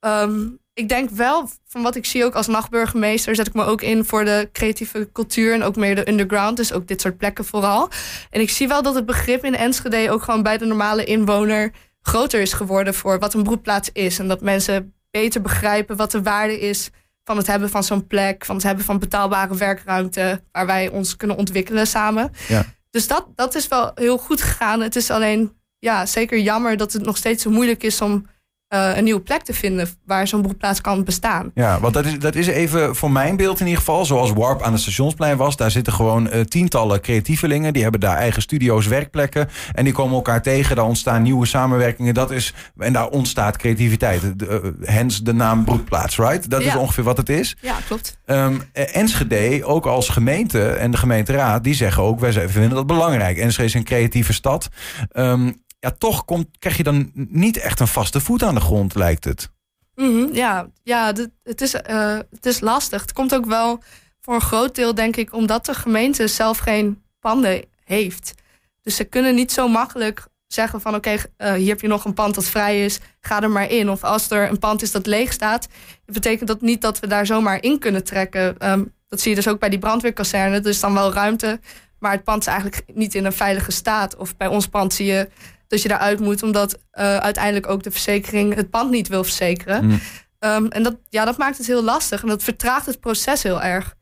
Ehm, 0.00 0.48
ik 0.74 0.88
denk 0.88 1.10
wel, 1.10 1.50
van 1.66 1.82
wat 1.82 1.96
ik 1.96 2.04
zie 2.04 2.24
ook 2.24 2.34
als 2.34 2.46
nachtburgemeester, 2.46 3.34
zet 3.34 3.46
ik 3.46 3.54
me 3.54 3.64
ook 3.64 3.82
in 3.82 4.04
voor 4.04 4.24
de 4.24 4.48
creatieve 4.52 5.08
cultuur 5.12 5.54
en 5.54 5.62
ook 5.62 5.76
meer 5.76 5.94
de 5.94 6.08
underground. 6.08 6.56
Dus 6.56 6.72
ook 6.72 6.86
dit 6.86 7.00
soort 7.00 7.16
plekken 7.16 7.44
vooral. 7.44 7.88
En 8.30 8.40
ik 8.40 8.50
zie 8.50 8.68
wel 8.68 8.82
dat 8.82 8.94
het 8.94 9.06
begrip 9.06 9.44
in 9.44 9.56
Enschede 9.56 10.10
ook 10.10 10.22
gewoon 10.22 10.42
bij 10.42 10.58
de 10.58 10.64
normale 10.64 11.04
inwoner 11.04 11.72
groter 12.06 12.40
is 12.40 12.52
geworden 12.52 12.94
voor 12.94 13.18
wat 13.18 13.34
een 13.34 13.42
broedplaats 13.42 13.90
is. 13.92 14.18
En 14.18 14.28
dat 14.28 14.40
mensen 14.40 14.94
beter 15.10 15.40
begrijpen 15.40 15.96
wat 15.96 16.10
de 16.10 16.22
waarde 16.22 16.60
is 16.60 16.90
van 17.24 17.36
het 17.36 17.46
hebben 17.46 17.70
van 17.70 17.84
zo'n 17.84 18.06
plek, 18.06 18.44
van 18.44 18.54
het 18.54 18.64
hebben 18.64 18.84
van 18.84 18.98
betaalbare 18.98 19.56
werkruimte 19.56 20.42
waar 20.52 20.66
wij 20.66 20.88
ons 20.88 21.16
kunnen 21.16 21.36
ontwikkelen 21.36 21.86
samen. 21.86 22.32
Ja. 22.48 22.64
Dus 22.90 23.06
dat, 23.06 23.26
dat 23.34 23.54
is 23.54 23.68
wel 23.68 23.90
heel 23.94 24.18
goed 24.18 24.42
gegaan. 24.42 24.80
Het 24.80 24.96
is 24.96 25.10
alleen 25.10 25.52
ja, 25.78 26.06
zeker 26.06 26.38
jammer 26.38 26.76
dat 26.76 26.92
het 26.92 27.02
nog 27.02 27.16
steeds 27.16 27.42
zo 27.42 27.50
moeilijk 27.50 27.82
is 27.82 28.00
om 28.00 28.26
eh, 28.68 28.96
een 28.96 29.04
nieuwe 29.04 29.20
plek 29.20 29.42
te 29.42 29.54
vinden 29.54 29.88
waar 30.04 30.28
zo'n 30.28 30.42
broedplaats 30.42 30.80
kan 30.80 31.04
bestaan. 31.04 31.50
Ja, 31.54 31.80
want 31.80 31.94
dat 31.94 32.04
is, 32.04 32.18
dat 32.18 32.34
is 32.34 32.46
even 32.46 32.96
voor 32.96 33.10
mijn 33.10 33.36
beeld 33.36 33.60
in 33.60 33.66
ieder 33.66 33.78
geval. 33.78 34.04
Zoals 34.04 34.32
Warp 34.32 34.62
aan 34.62 34.72
het 34.72 34.80
stationsplein 34.80 35.36
was. 35.36 35.56
Daar 35.56 35.70
zitten 35.70 35.92
gewoon 35.92 36.30
eh, 36.30 36.40
tientallen 36.40 37.00
creatievelingen. 37.00 37.72
Die 37.72 37.82
hebben 37.82 38.00
daar 38.00 38.16
eigen 38.16 38.42
studio's, 38.42 38.86
werkplekken. 38.86 39.48
En 39.72 39.84
die 39.84 39.92
komen 39.92 40.14
elkaar 40.14 40.42
tegen. 40.42 40.76
Daar 40.76 40.84
ontstaan 40.84 41.22
nieuwe 41.22 41.46
samenwerkingen. 41.46 42.14
Dat 42.14 42.30
is, 42.30 42.54
en 42.78 42.92
daar 42.92 43.08
ontstaat 43.08 43.56
creativiteit. 43.56 44.38
De, 44.38 44.46
eh, 44.46 44.94
hence 44.94 45.22
de 45.22 45.32
naam 45.32 45.64
Broedplaats, 45.64 46.16
right? 46.16 46.50
Dat 46.50 46.62
is 46.62 46.76
ongeveer 46.76 47.04
wat 47.04 47.16
het 47.16 47.28
is. 47.28 47.56
Ja, 47.60 47.76
klopt. 47.86 48.18
Eh, 48.24 48.48
Enschede, 48.72 49.64
ook 49.64 49.86
als 49.86 50.08
gemeente 50.08 50.68
en 50.68 50.90
de 50.90 50.96
gemeenteraad, 50.96 51.64
die 51.64 51.74
zeggen 51.74 52.02
ook, 52.02 52.20
wij 52.20 52.48
vinden 52.48 52.70
dat 52.70 52.86
belangrijk. 52.86 53.38
Enschede 53.38 53.68
is 53.68 53.74
een 53.74 53.84
creatieve 53.84 54.32
stad. 54.32 54.68
Ehm, 55.12 55.50
ja, 55.86 55.94
toch 55.98 56.24
krijg 56.58 56.76
je 56.76 56.82
dan 56.82 57.10
niet 57.14 57.56
echt 57.56 57.80
een 57.80 57.86
vaste 57.86 58.20
voet 58.20 58.42
aan 58.42 58.54
de 58.54 58.60
grond, 58.60 58.94
lijkt 58.94 59.24
het. 59.24 59.50
Mhm, 59.94 60.34
ja, 60.34 60.66
ja 60.82 61.12
het, 61.42 61.60
is, 61.60 61.74
eh, 61.74 62.18
het 62.30 62.46
is 62.46 62.60
lastig. 62.60 63.00
Het 63.00 63.12
komt 63.12 63.34
ook 63.34 63.46
wel 63.46 63.82
voor 64.20 64.34
een 64.34 64.40
groot 64.40 64.74
deel, 64.74 64.94
denk 64.94 65.16
ik, 65.16 65.32
omdat 65.32 65.66
de 65.66 65.74
gemeente 65.74 66.26
zelf 66.26 66.58
geen 66.58 67.02
panden 67.20 67.64
heeft. 67.84 68.34
Dus 68.82 68.96
ze 68.96 69.04
kunnen 69.04 69.34
niet 69.34 69.52
zo 69.52 69.68
makkelijk 69.68 70.26
zeggen 70.46 70.80
van 70.80 70.94
oké, 70.94 71.16
eh, 71.36 71.52
hier 71.52 71.68
heb 71.68 71.80
je 71.80 71.88
nog 71.88 72.04
een 72.04 72.14
pand 72.14 72.34
dat 72.34 72.44
vrij 72.44 72.84
is, 72.84 72.98
ga 73.20 73.42
er 73.42 73.50
maar 73.50 73.70
in. 73.70 73.90
Of 73.90 74.04
als 74.04 74.30
er 74.30 74.50
een 74.50 74.58
pand 74.58 74.82
is 74.82 74.92
dat 74.92 75.06
leeg 75.06 75.32
staat, 75.32 75.68
betekent 76.04 76.48
dat 76.48 76.60
niet 76.60 76.80
dat 76.80 77.00
we 77.00 77.06
daar 77.06 77.26
zomaar 77.26 77.62
in 77.62 77.78
kunnen 77.78 78.04
trekken. 78.04 78.58
Ehm, 78.58 78.84
dat 79.08 79.20
zie 79.20 79.30
je 79.30 79.36
dus 79.36 79.48
ook 79.48 79.60
bij 79.60 79.68
die 79.68 79.78
brandweerkazerne. 79.78 80.56
Er 80.56 80.66
is 80.66 80.80
dan 80.80 80.94
wel 80.94 81.12
ruimte, 81.12 81.60
maar 81.98 82.12
het 82.12 82.24
pand 82.24 82.40
is 82.40 82.46
eigenlijk 82.46 82.82
niet 82.94 83.14
in 83.14 83.24
een 83.24 83.32
veilige 83.32 83.70
staat. 83.70 84.16
Of 84.16 84.36
bij 84.36 84.46
ons 84.46 84.66
pand 84.66 84.94
zie 84.94 85.06
je 85.06 85.28
dat 85.68 85.82
je 85.82 85.88
daaruit 85.88 86.20
moet, 86.20 86.42
omdat 86.42 86.78
eh, 86.90 87.16
uiteindelijk 87.16 87.68
ook 87.68 87.82
de 87.82 87.90
verzekering 87.90 88.54
het 88.54 88.70
pand 88.70 88.90
niet 88.90 89.08
wil 89.08 89.24
verzekeren. 89.24 89.84
Mm. 89.84 90.00
Ehm, 90.38 90.66
en 90.66 90.82
dat, 90.82 90.96
ja, 91.08 91.24
dat 91.24 91.36
maakt 91.38 91.58
het 91.58 91.66
heel 91.66 91.82
lastig 91.82 92.22
en 92.22 92.28
dat 92.28 92.42
vertraagt 92.42 92.86
het 92.86 93.00
proces 93.00 93.42
heel 93.42 93.62
erg. 93.62 93.94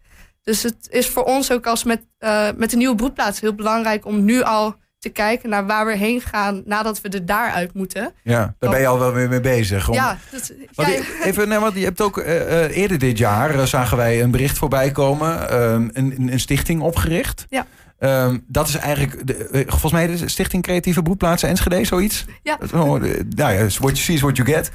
Dus 0.43 0.63
het 0.63 0.87
is 0.91 1.07
voor 1.09 1.23
ons 1.25 1.53
ook 1.53 1.67
als 1.67 1.85
met, 1.85 2.01
eh, 2.19 2.49
met 2.57 2.71
de 2.71 2.77
nieuwe 2.77 2.95
broedplaats 2.95 3.41
heel 3.41 3.55
belangrijk 3.55 4.07
om 4.07 4.25
nu 4.25 4.43
al 4.43 4.75
te 4.99 5.09
kijken 5.11 5.49
naar 5.49 5.67
waar 5.67 5.87
we 5.87 5.97
heen 5.97 6.21
gaan 6.21 6.63
nadat 6.65 7.01
we 7.01 7.09
er 7.09 7.27
daaruit 7.27 7.75
moeten. 7.75 8.13
Ja, 8.23 8.55
daar 8.59 8.71
ben 8.71 8.81
je 8.81 8.87
al 8.87 8.99
wel 8.99 9.13
weer 9.13 9.29
mee 9.29 9.41
bezig. 9.41 9.89
Om- 9.89 9.95
Ja, 9.95 10.19
dat, 10.31 10.53
ja, 10.71 10.87
even, 11.23 11.49
nee, 11.49 11.59
want 11.59 11.75
je 11.75 11.85
hebt 11.85 12.01
ook 12.01 12.19
eh, 12.19 12.77
eerder 12.77 12.99
dit 12.99 13.19
jaar 13.19 13.67
zagen 13.69 13.97
wij 13.97 14.23
een 14.23 14.31
bericht 14.31 14.59
voorbij 14.59 14.91
komen, 14.91 15.49
ehm, 15.49 15.89
een, 15.93 16.15
een- 16.17 16.33
een 16.33 16.41
stichting 16.41 16.81
opgericht. 16.83 17.47
Ja. 17.49 17.67
Ehm, 17.99 18.39
dat 18.47 18.69
is 18.69 18.75
eigenlijk, 18.75 19.27
de, 19.27 19.35
eh, 19.35 19.61
volgens 19.67 19.93
mij 19.93 20.07
de 20.07 20.29
Stichting 20.29 20.63
Creatieve 20.63 21.03
Broedplaatsen 21.03 21.49
Enschede, 21.49 21.85
zoiets. 21.85 22.25
Ja. 22.43 22.59
Eh, 22.61 22.71
nou 22.73 23.53
ja, 23.53 23.67
what 23.67 23.79
you 23.79 23.97
see 23.97 24.15
is 24.15 24.21
what 24.21 24.37
you 24.37 24.49
get. 24.49 24.71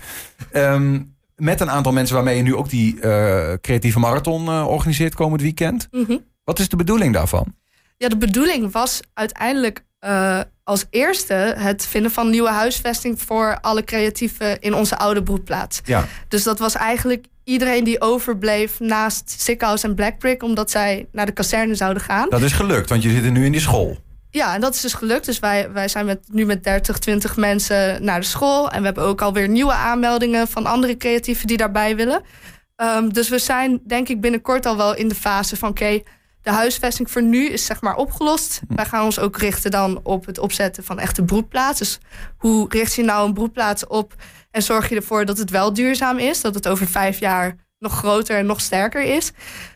Ehm, 0.51 1.01
met 1.35 1.61
een 1.61 1.69
aantal 1.69 1.91
mensen 1.91 2.15
waarmee 2.15 2.35
je 2.35 2.41
nu 2.41 2.55
ook 2.55 2.69
die 2.69 2.99
eh, 2.99 3.53
creatieve 3.61 3.99
marathon 3.99 4.47
eh, 4.47 4.67
organiseert 4.67 5.15
komend 5.15 5.41
weekend. 5.41 5.87
mhm. 5.91 6.17
Wat 6.43 6.59
is 6.59 6.69
de 6.69 6.75
bedoeling 6.75 7.13
daarvan? 7.13 7.55
ja, 7.97 8.07
de 8.07 8.17
bedoeling 8.17 8.71
was 8.71 8.99
uiteindelijk 9.13 9.83
als 10.63 10.85
eerste 10.89 11.33
het 11.57 11.85
vinden 11.85 12.11
van 12.11 12.29
nieuwe 12.29 12.49
huisvesting 12.49 13.21
voor 13.21 13.57
alle 13.61 13.83
creatieven 13.83 14.61
in 14.61 14.73
onze 14.73 14.97
oude 14.97 15.23
broedplaats. 15.23 15.81
Ja, 15.85 16.07
Dus 16.27 16.43
dat 16.43 16.59
was 16.59 16.75
eigenlijk 16.75 17.25
iedereen 17.49 17.83
die 17.83 18.01
overbleef 18.01 18.79
naast 18.79 19.41
Sickhouse 19.41 19.87
en 19.87 19.95
Blackbrick, 19.95 20.43
omdat 20.43 20.71
zij 20.71 21.07
naar 21.11 21.25
de 21.25 21.31
kazerne 21.31 21.75
zouden 21.75 22.03
gaan. 22.03 22.29
dat 22.29 22.41
is 22.41 22.51
gelukt, 22.51 22.89
want 22.89 23.03
je 23.03 23.09
zit 23.09 23.23
er 23.23 23.31
nu 23.31 23.45
in 23.45 23.51
die 23.51 23.61
school. 23.61 23.97
Ja, 24.31 24.53
en 24.53 24.61
dat 24.61 24.75
is 24.75 24.81
dus 24.81 24.93
gelukt. 24.93 25.25
Dus 25.25 25.39
wij, 25.39 25.71
wij 25.71 25.87
zijn 25.87 26.05
met, 26.05 26.19
nu 26.31 26.45
met 26.45 26.63
30, 26.63 26.97
20 26.97 27.35
mensen 27.35 28.03
naar 28.03 28.19
de 28.19 28.25
school. 28.25 28.71
En 28.71 28.79
we 28.79 28.85
hebben 28.85 29.03
ook 29.03 29.21
alweer 29.21 29.49
nieuwe 29.49 29.73
aanmeldingen 29.73 30.47
van 30.47 30.65
andere 30.65 30.97
creatieven 30.97 31.47
die 31.47 31.57
daarbij 31.57 31.95
willen. 31.95 32.21
Ehm, 32.75 33.09
dus 33.09 33.29
we 33.29 33.39
zijn 33.39 33.81
denk 33.87 34.09
ik 34.09 34.21
binnenkort 34.21 34.65
al 34.65 34.77
wel 34.77 34.95
in 34.95 35.07
de 35.07 35.15
fase 35.15 35.55
van... 35.55 35.69
oké, 35.69 36.01
de 36.41 36.51
huisvesting 36.51 37.11
voor 37.11 37.23
nu 37.23 37.49
is 37.49 37.65
zeg 37.65 37.81
maar 37.81 37.95
opgelost. 37.95 38.61
Wij 38.67 38.85
gaan 38.85 39.05
ons 39.05 39.19
ook 39.19 39.37
richten 39.37 39.71
dan 39.71 39.99
op 40.03 40.25
het 40.25 40.39
opzetten 40.39 40.83
van 40.83 40.99
echte 40.99 41.23
broedplaats. 41.23 41.79
Dus 41.79 41.99
hoe 42.37 42.65
richt 42.69 42.93
je 42.93 43.03
nou 43.03 43.27
een 43.27 43.33
broedplaats 43.33 43.87
op... 43.87 44.13
en 44.51 44.61
zorg 44.61 44.89
je 44.89 44.95
ervoor 44.95 45.25
dat 45.25 45.37
het 45.37 45.49
wel 45.49 45.73
duurzaam 45.73 46.17
is? 46.17 46.41
Dat 46.41 46.53
het 46.55 46.67
over 46.67 46.87
vijf 46.87 47.19
jaar 47.19 47.55
nog 47.79 47.93
groter 47.97 48.37
en 48.37 48.45
nog 48.45 48.61
sterker 48.61 49.01
is? 49.01 49.31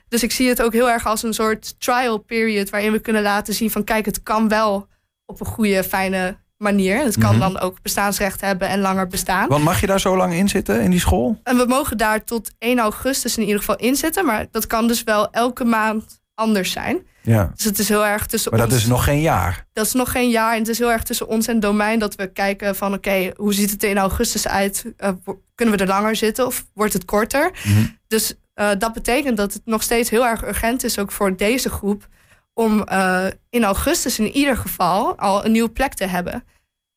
Dus 0.08 0.24
ik 0.24 0.32
zie 0.32 0.48
het 0.50 0.62
ook 0.62 0.74
heel 0.74 0.90
erg 0.90 1.06
als 1.06 1.24
een 1.24 1.34
soort 1.34 1.80
trial 1.80 2.18
period... 2.18 2.70
waarin 2.70 2.92
we 2.92 3.00
kunnen 3.00 3.22
laten 3.22 3.54
zien 3.54 3.72
van... 3.72 3.84
kijk, 3.84 4.06
het 4.06 4.24
kan 4.24 4.48
wel 4.50 4.88
op 5.26 5.40
een 5.40 5.46
goede, 5.46 5.84
fijne 5.84 6.38
manier. 6.58 6.98
Het 7.04 7.18
kan 7.18 7.32
Mhm. 7.38 7.40
dan 7.40 7.60
ook 7.60 7.82
bestaansrecht 7.82 8.42
hebben 8.42 8.68
en 8.68 8.80
langer 8.80 9.08
bestaan. 9.08 9.48
Want 9.48 9.64
mag 9.64 9.80
je 9.82 9.88
daar 9.88 10.00
zo 10.00 10.18
lang 10.18 10.34
in 10.34 10.50
zitten, 10.50 10.82
in 10.82 10.90
die 10.92 11.00
school? 11.00 11.40
En 11.44 11.58
we 11.58 11.66
mogen 11.66 11.98
daar 11.98 12.24
tot 12.24 12.52
1 12.60 12.80
augustus 12.80 13.38
in 13.38 13.44
ieder 13.44 13.60
geval 13.60 13.76
in 13.76 13.96
zitten. 13.96 14.26
Maar 14.26 14.46
dat 14.52 14.68
kan 14.68 14.88
dus 14.88 15.04
wel 15.04 15.30
elke 15.32 15.64
maand 15.66 16.22
anders 16.36 16.72
zijn. 16.72 17.08
Ja. 17.22 17.52
Dus 17.56 17.66
het 17.66 17.80
is 17.80 17.90
heel 17.90 18.06
erg 18.06 18.26
tussen 18.26 18.52
Maar 18.52 18.62
ons... 18.62 18.70
dat 18.70 18.80
is 18.80 18.86
nog 18.86 19.04
geen 19.04 19.22
jaar. 19.22 19.68
Dat 19.74 19.86
is 19.86 19.94
nog 19.94 20.12
geen 20.12 20.30
jaar 20.30 20.54
en 20.54 20.60
het 20.60 20.68
is 20.68 20.80
heel 20.80 20.92
erg 20.92 21.04
tussen 21.04 21.28
ons 21.28 21.48
en 21.48 21.60
domein 21.60 22.00
dat 22.00 22.16
we 22.16 22.28
kijken 22.28 22.76
van 22.76 22.94
oké, 22.94 23.32
hoe 23.36 23.54
ziet 23.54 23.72
het 23.72 23.84
er 23.84 23.90
in 23.90 23.98
augustus 23.98 24.48
uit? 24.48 24.86
Uh, 24.98 25.10
kunnen 25.56 25.78
we 25.78 25.82
er 25.82 25.90
langer 25.90 26.16
zitten 26.16 26.46
of 26.46 26.66
wordt 26.74 26.94
het 26.94 27.06
korter? 27.06 27.52
Mhm. 27.64 27.86
Dus 28.08 28.34
uh, 28.56 28.70
dat 28.78 28.94
betekent 28.94 29.38
dat 29.38 29.54
het 29.54 29.62
nog 29.66 29.84
steeds 29.84 30.10
heel 30.10 30.26
erg 30.26 30.44
urgent 30.44 30.84
is, 30.84 31.00
ook 31.00 31.12
voor 31.12 31.38
deze 31.38 31.70
groep, 31.70 32.08
om 32.54 32.86
uh, 32.92 33.26
in 33.50 33.64
augustus 33.64 34.20
in 34.20 34.32
ieder 34.32 34.58
geval 34.58 35.18
al 35.18 35.46
een 35.46 35.52
nieuwe 35.52 35.70
plek 35.70 35.94
te 35.94 36.06
hebben. 36.06 36.44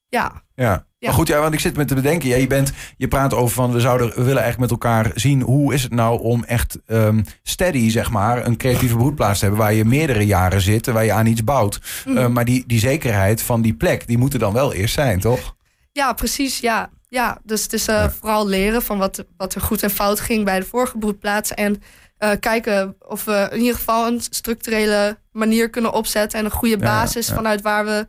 Ja. 0.08 0.42
Ja. 0.54 0.85
Ja. 0.98 1.06
Maar 1.08 1.16
goed, 1.16 1.28
ja, 1.28 1.40
want 1.40 1.54
ik 1.54 1.60
zit 1.60 1.76
me 1.76 1.84
te 1.84 1.94
bedenken. 1.94 2.28
Ja, 2.28 2.36
je, 2.36 2.46
bent, 2.46 2.72
je 2.96 3.08
praat 3.08 3.34
over 3.34 3.54
van 3.54 3.72
we 3.72 3.80
zouden 3.80 4.08
we 4.08 4.22
willen 4.22 4.42
eigenlijk 4.42 4.58
met 4.58 4.70
elkaar 4.70 5.10
zien 5.14 5.40
hoe 5.42 5.74
is 5.74 5.82
het 5.82 5.92
nou 5.92 6.20
om 6.20 6.44
echt 6.44 6.78
ehm, 6.86 7.22
steady, 7.42 7.90
zeg 7.90 8.10
maar, 8.10 8.46
een 8.46 8.56
creatieve 8.56 8.96
broedplaats 8.96 9.38
te 9.38 9.44
hebben 9.44 9.62
waar 9.62 9.74
je 9.74 9.84
meerdere 9.84 10.26
jaren 10.26 10.60
zit, 10.60 10.86
en 10.86 10.94
waar 10.94 11.04
je 11.04 11.12
aan 11.12 11.26
iets 11.26 11.44
bouwt. 11.44 11.80
Mhm. 12.04 12.16
Uh, 12.16 12.26
maar 12.26 12.44
die, 12.44 12.64
die 12.66 12.78
zekerheid 12.78 13.42
van 13.42 13.62
die 13.62 13.74
plek, 13.74 14.06
die 14.06 14.18
moet 14.18 14.32
er 14.32 14.38
dan 14.38 14.52
wel 14.52 14.72
eerst 14.72 14.94
zijn, 14.94 15.20
toch? 15.20 15.54
Ja, 15.92 16.12
precies. 16.12 16.58
Ja, 16.60 16.90
ja. 17.08 17.38
dus 17.44 17.62
het 17.62 17.72
is 17.72 17.88
uh, 17.88 17.94
Ja. 17.94 18.10
vooral 18.10 18.46
leren 18.46 18.82
van 18.82 18.98
wat, 18.98 19.24
wat 19.36 19.54
er 19.54 19.60
goed 19.60 19.82
en 19.82 19.90
fout 19.90 20.20
ging 20.20 20.44
bij 20.44 20.60
de 20.60 20.66
vorige 20.66 20.98
broedplaats. 20.98 21.54
En 21.54 21.82
uh, 22.18 22.30
kijken 22.40 22.96
of 23.08 23.24
we 23.24 23.48
in 23.52 23.58
ieder 23.58 23.74
geval 23.74 24.06
een 24.06 24.20
structurele 24.20 25.18
manier 25.32 25.70
kunnen 25.70 25.92
opzetten. 25.92 26.38
En 26.38 26.44
een 26.44 26.50
goede 26.50 26.78
basis 26.78 27.28
vanuit 27.28 27.60
waar 27.62 27.84
we 27.84 28.06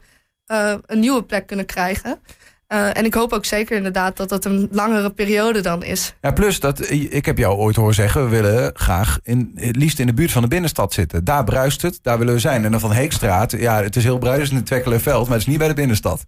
een 0.86 1.00
nieuwe 1.00 1.24
plek 1.24 1.48
kunnen 1.48 1.66
krijgen. 1.66 2.20
Uh, 2.74 2.98
en 2.98 3.06
ik 3.06 3.14
hoop 3.14 3.34
ook 3.34 3.46
zeker 3.46 3.78
inderdaad 3.78 4.18
dat 4.18 4.30
dat 4.30 4.46
een 4.46 4.68
langere 4.72 5.10
periode 5.10 5.62
dan 5.62 5.84
is. 5.84 6.14
Ja, 6.22 6.32
plus 6.32 6.60
dat 6.60 6.90
ik 6.90 7.26
heb 7.26 7.38
jou 7.38 7.58
ooit 7.58 7.76
horen 7.76 7.94
zeggen, 7.94 8.24
we 8.24 8.30
willen 8.30 8.72
graag 8.74 9.20
in, 9.24 9.52
het 9.56 9.76
liefst 9.76 10.00
in 10.00 10.08
de 10.08 10.14
buurt 10.14 10.32
van 10.32 10.42
de 10.42 10.48
binnenstad 10.48 10.94
zitten. 10.94 11.24
Daar 11.24 11.44
bruist 11.44 11.82
het, 11.82 12.00
daar 12.02 12.18
willen 12.18 12.34
we 12.34 12.40
zijn. 12.40 12.66
En 12.66 12.72
dan 12.72 12.80
van 12.80 12.92
Heekstraat, 12.92 13.52
ja, 13.52 13.84
het 13.84 13.96
is 13.96 14.04
heel 14.04 14.18
bruisend 14.18 14.52
in 14.52 14.58
het 14.58 14.66
Twekkelenveld, 14.66 15.24
maar 15.24 15.38
het 15.38 15.42
is 15.42 15.48
niet 15.48 15.58
bij 15.58 15.68
de 15.68 15.74
binnenstad. 15.74 16.26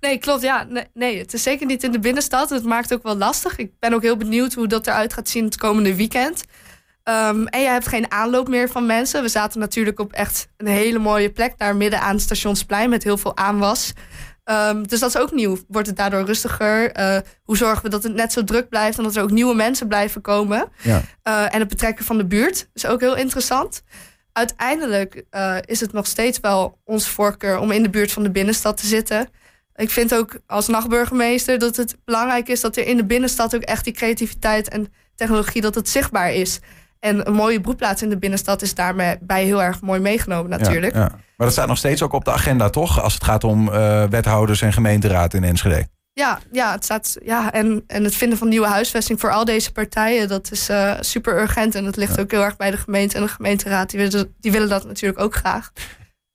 Nee, 0.00 0.18
klopt. 0.18 0.42
Ja, 0.42 0.66
nee, 0.68 0.84
nee, 0.94 1.18
het 1.18 1.34
is 1.34 1.42
zeker 1.42 1.66
niet 1.66 1.82
in 1.82 1.92
de 1.92 1.98
binnenstad. 1.98 2.50
Het 2.50 2.64
maakt 2.64 2.92
ook 2.92 3.02
wel 3.02 3.16
lastig. 3.16 3.56
Ik 3.56 3.70
ben 3.78 3.94
ook 3.94 4.02
heel 4.02 4.16
benieuwd 4.16 4.54
hoe 4.54 4.66
dat 4.66 4.86
eruit 4.86 5.12
gaat 5.12 5.28
zien 5.28 5.44
het 5.44 5.56
komende 5.56 5.96
weekend. 5.96 6.44
Um, 7.04 7.46
en 7.46 7.60
je 7.60 7.68
hebt 7.68 7.88
geen 7.88 8.10
aanloop 8.10 8.48
meer 8.48 8.68
van 8.68 8.86
mensen. 8.86 9.22
We 9.22 9.28
zaten 9.28 9.60
natuurlijk 9.60 10.00
op 10.00 10.12
echt 10.12 10.48
een 10.56 10.66
hele 10.66 10.98
mooie 10.98 11.30
plek 11.30 11.54
daar 11.56 11.76
midden 11.76 12.00
aan 12.00 12.14
het 12.14 12.22
stationsplein 12.22 12.90
met 12.90 13.02
heel 13.02 13.16
veel 13.16 13.36
aanwas. 13.36 13.92
Um, 14.44 14.88
dus 14.88 15.00
dat 15.00 15.08
is 15.08 15.20
ook 15.20 15.32
nieuw. 15.32 15.58
Wordt 15.68 15.88
het 15.88 15.96
daardoor 15.96 16.24
rustiger? 16.24 16.98
Uh, 16.98 17.16
hoe 17.42 17.56
zorgen 17.56 17.82
we 17.82 17.88
dat 17.88 18.02
het 18.02 18.14
net 18.14 18.32
zo 18.32 18.44
druk 18.44 18.68
blijft 18.68 18.98
en 18.98 19.04
dat 19.04 19.16
er 19.16 19.22
ook 19.22 19.30
nieuwe 19.30 19.54
mensen 19.54 19.88
blijven 19.88 20.20
komen? 20.20 20.68
Ja. 20.82 21.02
Uh, 21.28 21.54
en 21.54 21.58
het 21.58 21.68
betrekken 21.68 22.04
van 22.04 22.18
de 22.18 22.26
buurt 22.26 22.68
is 22.74 22.86
ook 22.86 23.00
heel 23.00 23.16
interessant. 23.16 23.82
Uiteindelijk 24.32 25.24
uh, 25.30 25.56
is 25.64 25.80
het 25.80 25.92
nog 25.92 26.06
steeds 26.06 26.40
wel 26.40 26.78
onze 26.84 27.10
voorkeur 27.10 27.58
om 27.58 27.70
in 27.70 27.82
de 27.82 27.90
buurt 27.90 28.12
van 28.12 28.22
de 28.22 28.30
binnenstad 28.30 28.76
te 28.76 28.86
zitten. 28.86 29.28
Ik 29.76 29.90
vind 29.90 30.14
ook 30.14 30.38
als 30.46 30.68
nachtburgemeester 30.68 31.58
dat 31.58 31.76
het 31.76 31.96
belangrijk 32.04 32.48
is 32.48 32.60
dat 32.60 32.76
er 32.76 32.86
in 32.86 32.96
de 32.96 33.04
binnenstad 33.04 33.54
ook 33.54 33.62
echt 33.62 33.84
die 33.84 33.92
creativiteit 33.92 34.68
en 34.68 34.92
technologie 35.14 35.60
dat 35.60 35.74
het 35.74 35.88
zichtbaar 35.88 36.32
is. 36.32 36.60
En 37.04 37.26
een 37.26 37.34
mooie 37.34 37.60
broedplaats 37.60 38.02
in 38.02 38.08
de 38.08 38.18
binnenstad 38.18 38.62
is 38.62 38.74
daarmee 38.74 39.16
bij 39.20 39.44
heel 39.44 39.62
erg 39.62 39.80
mooi 39.80 40.00
meegenomen 40.00 40.50
natuurlijk. 40.50 40.94
Ja, 40.94 41.00
ja. 41.00 41.08
Maar 41.08 41.46
dat 41.46 41.52
staat 41.52 41.66
nog 41.66 41.78
steeds 41.78 42.02
ook 42.02 42.12
op 42.12 42.24
de 42.24 42.32
agenda, 42.32 42.70
toch? 42.70 43.02
Als 43.02 43.14
het 43.14 43.24
gaat 43.24 43.44
om 43.44 43.68
uh, 43.68 44.04
wethouders 44.04 44.62
en 44.62 44.72
gemeenteraad 44.72 45.34
in 45.34 45.44
Enschede. 45.44 45.88
Ja, 46.12 46.38
ja, 46.52 46.72
het 46.72 46.84
staat, 46.84 47.16
ja 47.24 47.52
en, 47.52 47.84
en 47.86 48.04
het 48.04 48.14
vinden 48.14 48.38
van 48.38 48.48
nieuwe 48.48 48.66
huisvesting 48.66 49.20
voor 49.20 49.30
al 49.30 49.44
deze 49.44 49.72
partijen, 49.72 50.28
dat 50.28 50.50
is 50.50 50.70
uh, 50.70 50.94
super 51.00 51.40
urgent. 51.40 51.74
En 51.74 51.84
dat 51.84 51.96
ligt 51.96 52.16
Ja. 52.16 52.22
ook 52.22 52.30
heel 52.30 52.42
erg 52.44 52.56
bij 52.56 52.70
de 52.70 52.76
gemeente 52.76 53.16
en 53.16 53.22
de 53.22 53.28
gemeenteraad. 53.28 53.90
Die 53.90 53.98
willen, 54.00 54.34
die 54.40 54.52
willen 54.52 54.68
dat 54.68 54.84
natuurlijk 54.86 55.20
ook 55.20 55.34
graag. 55.34 55.72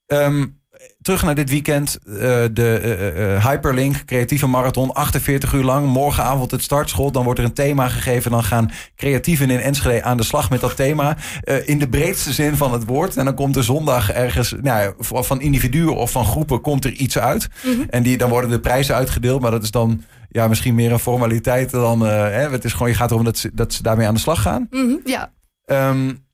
Um, 0.05 0.56
terug 1.01 1.24
naar 1.24 1.36
dit 1.36 1.50
weekend. 1.50 2.00
Uh, 2.05 2.15
de 2.51 3.07
uh, 3.17 3.46
Hyperlink, 3.46 4.05
creatieve 4.05 4.48
marathon, 4.48 4.93
48 4.93 5.53
uur 5.53 5.63
lang. 5.63 5.88
Morgenavond 5.88 6.51
het 6.51 6.62
startschot. 6.62 7.13
Dan 7.13 7.24
wordt 7.24 7.39
er 7.39 7.46
een 7.46 7.53
thema 7.53 7.88
gegeven. 7.88 8.31
Dan 8.31 8.43
gaan 8.43 8.72
creatieven 8.96 9.50
in 9.50 9.60
Enschede 9.60 10.03
aan 10.03 10.17
de 10.17 10.24
slag 10.24 10.50
met 10.50 10.62
dat 10.62 10.75
thema. 10.75 11.17
Uh, 11.43 11.67
in 11.67 11.79
de 11.79 11.89
breedste 11.89 12.34
zin 12.34 12.55
van 12.55 12.74
het 12.74 12.86
woord. 12.86 13.17
En 13.17 13.25
dan 13.25 13.36
komt 13.36 13.55
er 13.55 13.63
zondag 13.63 14.12
ergens, 14.12 14.55
nou 14.62 14.93
van 15.00 15.41
individuen 15.41 15.96
of 15.96 16.12
van 16.12 16.25
groepen, 16.25 16.62
komt 16.62 16.86
er 16.86 16.91
iets 16.91 17.17
uit. 17.17 17.48
Mhm. 17.48 17.69
Mm 17.69 17.79
-hmm. 17.79 17.89
En 17.89 18.03
die, 18.03 18.17
dan 18.17 18.29
worden 18.29 18.50
de 18.50 18.60
prijzen 18.60 18.96
uitgedeeld. 18.96 19.41
Maar 19.41 19.51
dat 19.51 19.63
is 19.63 19.72
dan 19.72 20.03
ja, 20.29 20.48
misschien 20.48 20.75
meer 20.75 20.91
een 20.91 21.00
formaliteit 21.00 21.72
dan. 21.72 22.01
Hè, 22.01 22.50
het 22.50 22.65
is 22.65 22.74
gewoon, 22.74 22.89
je 22.89 22.96
gaat 22.96 23.12
erom 23.12 23.24
dat 23.24 23.38
ze, 23.38 23.51
dat 23.53 23.74
ze 23.74 23.84
daarmee 23.84 24.07
aan 24.07 24.13
de 24.13 24.19
slag 24.19 24.41
gaan. 24.41 24.67
Mm 24.69 24.88
-hmm, 24.88 25.01
ja. 25.03 25.31
Um, 25.65 26.25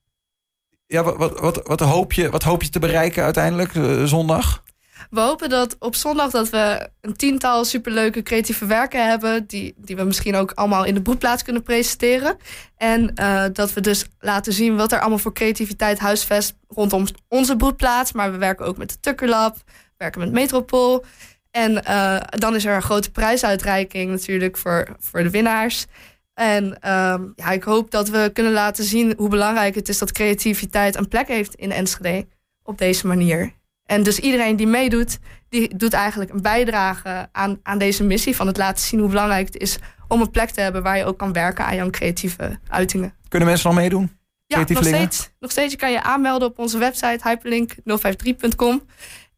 ja, 0.93 1.03
wat, 1.03 1.39
wat, 1.39 1.61
wat, 1.63 1.79
hoop 1.79 2.13
je, 2.13 2.29
wat 2.29 2.43
hoop 2.43 2.63
je 2.63 2.69
te 2.69 2.79
bereiken 2.79 3.23
uiteindelijk 3.23 3.73
uh, 3.75 4.03
zondag? 4.03 4.63
We 5.09 5.19
hopen 5.19 5.49
dat 5.49 5.75
op 5.79 5.95
zondag 5.95 6.31
dat 6.31 6.49
we 6.49 6.89
een 7.01 7.15
tiental 7.15 7.65
superleuke 7.65 8.23
creatieve 8.23 8.65
werken 8.65 9.07
hebben... 9.07 9.47
die, 9.47 9.73
die 9.77 9.95
we 9.95 10.03
misschien 10.03 10.35
ook 10.35 10.51
allemaal 10.51 10.83
in 10.83 10.93
de 10.93 11.01
broedplaats 11.01 11.43
kunnen 11.43 11.63
presenteren. 11.63 12.37
En 12.77 13.11
uh, 13.21 13.43
dat 13.53 13.73
we 13.73 13.81
dus 13.81 14.05
laten 14.19 14.53
zien 14.53 14.75
wat 14.75 14.91
er 14.91 14.99
allemaal 14.99 15.17
voor 15.17 15.33
creativiteit 15.33 15.99
huisvest 15.99 16.55
rondom 16.67 17.05
onze 17.27 17.55
broedplaats. 17.55 18.11
Maar 18.11 18.31
we 18.31 18.37
werken 18.37 18.65
ook 18.65 18.77
met 18.77 18.89
de 18.89 18.99
Tukkerlab, 18.99 19.55
we 19.55 19.71
werken 19.97 20.21
met 20.21 20.31
Metropool. 20.31 21.05
En 21.51 21.71
uh, 21.71 22.19
dan 22.29 22.55
is 22.55 22.65
er 22.65 22.75
een 22.75 22.81
grote 22.81 23.11
prijsuitreiking 23.11 24.11
natuurlijk 24.11 24.57
voor, 24.57 24.87
voor 24.99 25.23
de 25.23 25.29
winnaars... 25.29 25.85
En 26.33 26.65
um, 26.65 27.33
ja, 27.35 27.51
ik 27.51 27.63
hoop 27.63 27.91
dat 27.91 28.09
we 28.09 28.29
kunnen 28.33 28.53
laten 28.53 28.83
zien 28.83 29.13
hoe 29.17 29.29
belangrijk 29.29 29.75
het 29.75 29.89
is 29.89 29.97
dat 29.97 30.11
creativiteit 30.11 30.95
een 30.95 31.07
plek 31.07 31.27
heeft 31.27 31.55
in 31.55 31.71
Enschede 31.71 32.27
op 32.63 32.77
deze 32.77 33.07
manier. 33.07 33.53
En 33.85 34.03
dus 34.03 34.19
iedereen 34.19 34.55
die 34.55 34.67
meedoet, 34.67 35.19
die 35.49 35.77
doet 35.77 35.93
eigenlijk 35.93 36.31
een 36.31 36.41
bijdrage 36.41 37.29
aan, 37.31 37.59
aan 37.63 37.77
deze 37.77 38.03
missie 38.03 38.35
van 38.35 38.47
het 38.47 38.57
laten 38.57 38.83
zien 38.83 38.99
hoe 38.99 39.09
belangrijk 39.09 39.45
het 39.45 39.57
is 39.57 39.77
om 40.07 40.21
een 40.21 40.31
plek 40.31 40.49
te 40.49 40.61
hebben 40.61 40.83
waar 40.83 40.97
je 40.97 41.05
ook 41.05 41.17
kan 41.17 41.33
werken 41.33 41.65
aan 41.65 41.75
jouw 41.75 41.89
creatieve 41.89 42.59
uitingen. 42.67 43.13
Kunnen 43.27 43.47
mensen 43.47 43.69
nog 43.69 43.79
meedoen? 43.79 44.11
Ja, 44.45 44.65
nog 44.67 44.85
steeds, 44.85 45.29
nog 45.39 45.51
steeds. 45.51 45.71
Je 45.71 45.79
kan 45.79 45.91
je 45.91 46.03
aanmelden 46.03 46.47
op 46.47 46.59
onze 46.59 46.77
website 46.77 47.19
hyperlink053.com. 47.29 48.81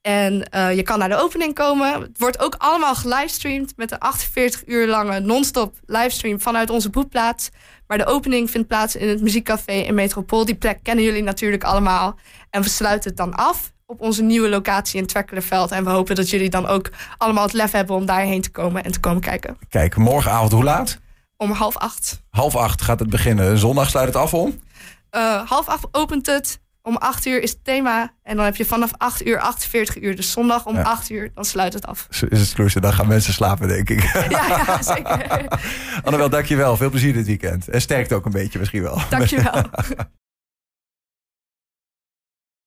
En 0.06 0.48
uh, 0.56 0.76
je 0.76 0.84
kan 0.84 1.00
naar 1.00 1.10
de 1.10 1.18
opening 1.18 1.54
komen. 1.54 2.02
Het 2.02 2.18
wordt 2.18 2.40
ook 2.40 2.56
allemaal 2.58 2.96
gelivestreamd 2.96 3.74
met 3.76 3.92
een 3.92 4.00
48 4.00 4.64
uur 4.66 4.88
lange 4.88 5.20
non-stop 5.20 5.76
livestream 5.86 6.42
vanuit 6.42 6.70
onze 6.70 6.90
boekplaats. 6.90 7.50
Maar 7.88 7.98
de 7.98 8.06
opening 8.06 8.50
vindt 8.50 8.68
plaats 8.68 8.96
in 8.96 9.10
het 9.10 9.22
muziekcafé 9.22 9.72
in 9.72 9.96
Metropool. 9.96 10.46
Die 10.46 10.56
plek 10.56 10.80
kennen 10.84 11.04
jullie 11.04 11.24
natuurlijk 11.24 11.64
allemaal. 11.64 12.16
En 12.50 12.62
we 12.62 12.70
sluiten 12.70 13.10
het 13.10 13.18
dan 13.18 13.36
af 13.36 13.74
op 13.86 14.02
onze 14.02 14.24
nieuwe 14.24 14.50
locatie 14.50 15.00
in 15.00 15.06
Twekkelenveld. 15.06 15.72
En 15.72 15.84
we 15.84 15.90
hopen 15.90 16.16
dat 16.16 16.30
jullie 16.30 16.50
dan 16.50 16.68
ook 16.68 16.92
allemaal 17.18 17.44
het 17.44 17.54
lef 17.54 17.72
hebben 17.72 17.96
om 17.96 18.06
daarheen 18.06 18.42
te 18.42 18.52
komen 18.52 18.84
en 18.84 18.92
te 18.92 19.00
komen 19.00 19.22
kijken. 19.22 19.58
Kijk, 19.70 19.96
morgenavond 19.96 20.52
hoe 20.52 20.64
laat? 20.64 21.00
Om 21.38 21.52
half 21.52 21.78
acht. 21.78 22.22
Half 22.30 22.56
acht 22.56 22.82
gaat 22.82 23.00
het 23.00 23.10
beginnen. 23.10 23.58
Zondag 23.58 23.90
sluit 23.90 24.08
het 24.08 24.16
af 24.16 24.34
om? 24.34 24.60
Uh, 25.12 25.50
half 25.50 25.68
acht 25.68 25.88
opent 25.92 26.26
het. 26.26 26.64
Om 26.86 26.98
8 26.98 27.26
uur 27.26 27.42
is 27.42 27.50
het 27.50 27.64
thema. 27.64 28.14
En 28.24 28.36
dan 28.36 28.46
heb 28.46 28.56
je 28.56 28.66
vanaf 28.66 28.92
8 28.98 29.26
uur 29.28 29.40
48 29.40 30.02
uur. 30.02 30.16
Dus 30.16 30.32
zondag 30.32 30.66
om 30.66 30.76
ja. 30.76 30.82
8 30.82 31.10
uur, 31.10 31.32
dan 31.34 31.46
sluit 31.46 31.74
het 31.74 31.86
af. 31.86 32.08
Zo 32.10 32.26
is 32.30 32.40
het 32.40 32.54
kloeien. 32.54 32.82
Dan 32.82 32.94
gaan 32.94 33.08
mensen 33.08 33.34
slapen, 33.34 33.68
denk 33.68 33.90
ik. 33.90 34.04
Ja, 34.30 34.48
ja 34.48 34.82
zeker. 34.82 35.48
Annabel, 36.04 36.30
dankjewel. 36.30 36.78
Veel 36.78 36.90
plezier 36.90 37.14
dit 37.14 37.26
weekend. 37.26 37.68
En 37.68 37.82
sterkt 37.82 38.14
ook 38.14 38.26
een 38.26 38.32
beetje 38.32 38.60
misschien 38.60 38.82
wel. 38.82 39.02
Dankjewel. 39.10 39.62